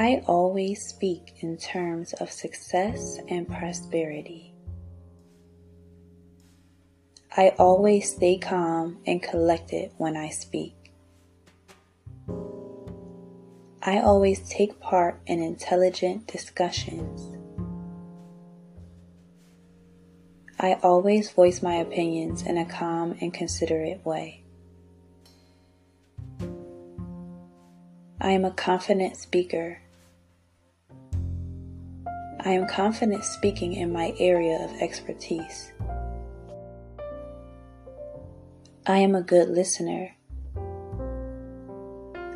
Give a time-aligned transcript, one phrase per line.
[0.00, 4.54] I always speak in terms of success and prosperity.
[7.36, 10.94] I always stay calm and collected when I speak.
[13.82, 17.36] I always take part in intelligent discussions.
[20.58, 24.44] I always voice my opinions in a calm and considerate way.
[28.18, 29.82] I am a confident speaker.
[32.42, 35.72] I am confident speaking in my area of expertise.
[38.86, 40.16] I am a good listener.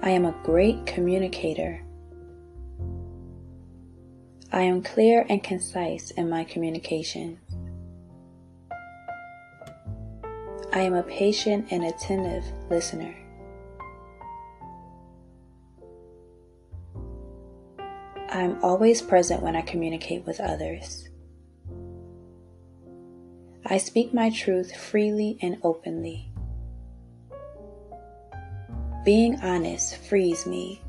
[0.00, 1.82] I am a great communicator.
[4.52, 7.40] I am clear and concise in my communication.
[10.72, 13.16] I am a patient and attentive listener.
[18.38, 21.08] I am always present when I communicate with others.
[23.66, 26.30] I speak my truth freely and openly.
[29.04, 30.80] Being honest frees me.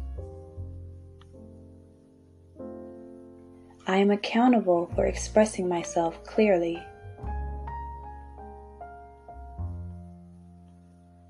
[3.88, 6.80] I am accountable for expressing myself clearly.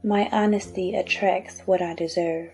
[0.03, 2.51] My honesty attracts what I deserve.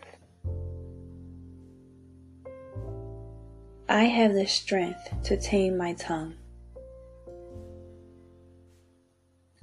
[3.88, 6.34] I have the strength to tame my tongue.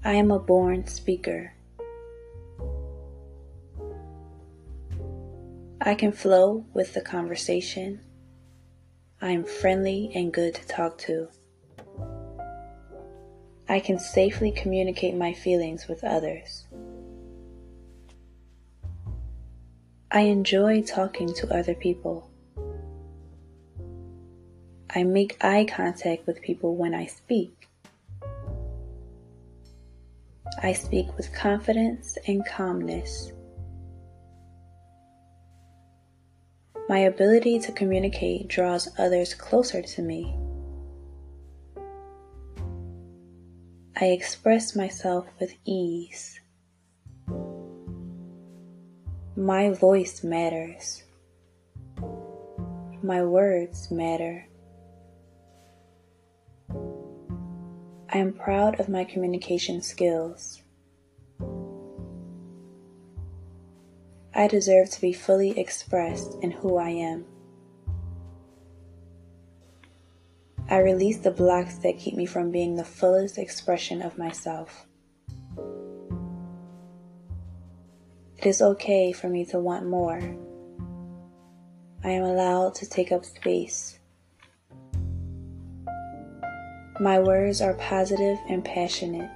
[0.04, 1.54] I am a born speaker.
[5.80, 8.00] I can flow with the conversation.
[9.20, 11.28] I am friendly and good to talk to.
[13.68, 16.68] I can safely communicate my feelings with others.
[20.12, 22.31] I enjoy talking to other people.
[24.94, 27.68] I make eye contact with people when I speak.
[30.62, 33.32] I speak with confidence and calmness.
[36.90, 40.36] My ability to communicate draws others closer to me.
[43.98, 46.38] I express myself with ease.
[49.36, 51.02] My voice matters.
[53.02, 54.46] My words matter.
[58.14, 60.60] I am proud of my communication skills.
[64.34, 67.24] I deserve to be fully expressed in who I am.
[70.68, 74.86] I release the blocks that keep me from being the fullest expression of myself.
[78.36, 80.20] It is okay for me to want more.
[82.04, 83.98] I am allowed to take up space.
[87.00, 89.30] My words are positive and passionate.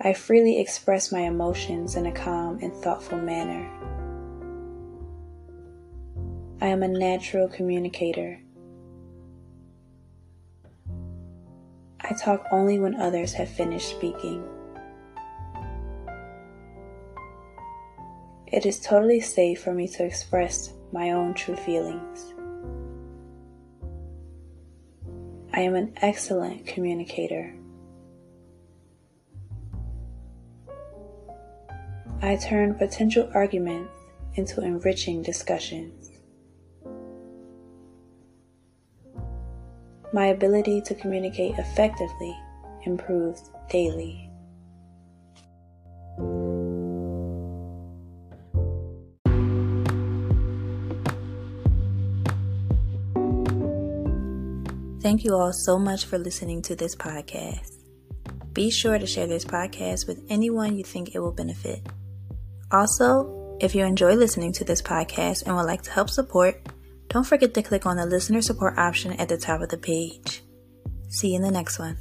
[0.00, 3.68] I freely express my emotions in a calm and thoughtful manner.
[6.60, 8.40] I am a natural communicator.
[12.00, 14.44] I talk only when others have finished speaking.
[18.46, 22.35] It is totally safe for me to express my own true feelings.
[25.56, 27.54] I am an excellent communicator.
[32.20, 33.90] I turn potential arguments
[34.34, 36.10] into enriching discussions.
[40.12, 42.36] My ability to communicate effectively
[42.84, 44.25] improves daily.
[55.06, 57.70] Thank you all so much for listening to this podcast.
[58.52, 61.86] Be sure to share this podcast with anyone you think it will benefit.
[62.72, 66.60] Also, if you enjoy listening to this podcast and would like to help support,
[67.06, 70.42] don't forget to click on the listener support option at the top of the page.
[71.08, 71.98] See you in the next one.